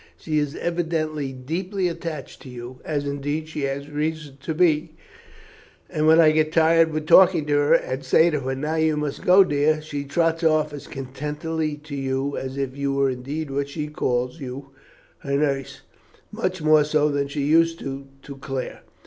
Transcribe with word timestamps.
She 0.17 0.39
is 0.39 0.55
evidently 0.55 1.31
deeply 1.31 1.87
attached 1.87 2.41
to 2.41 2.49
you, 2.49 2.81
as 2.83 3.05
indeed 3.05 3.47
she 3.47 3.65
has 3.65 3.87
reason 3.87 4.39
to 4.41 4.55
be, 4.55 4.95
and 5.91 6.07
when 6.07 6.19
I 6.19 6.31
get 6.31 6.51
tired 6.51 6.91
with 6.91 7.05
talking 7.05 7.45
to 7.45 7.53
her, 7.57 7.75
and 7.75 8.03
say 8.03 8.31
to 8.31 8.39
her, 8.39 8.55
'Now 8.55 8.77
you 8.77 8.97
must 8.97 9.21
go, 9.21 9.43
dear,' 9.43 9.79
she 9.79 10.03
trots 10.05 10.43
off 10.43 10.73
as 10.73 10.87
contentedly 10.87 11.75
to 11.83 11.95
you 11.95 12.35
as 12.35 12.57
if 12.57 12.75
you 12.75 12.91
were 12.95 13.11
indeed 13.11 13.51
what 13.51 13.69
she 13.69 13.89
calls 13.89 14.39
you, 14.41 14.71
her 15.19 15.37
nurse, 15.37 15.81
much 16.31 16.63
more 16.63 16.83
so 16.83 17.09
than 17.09 17.27
she 17.27 17.43
used 17.43 17.77
to 17.77 17.85
do 17.85 18.07
to 18.23 18.35
Claire. 18.37 18.81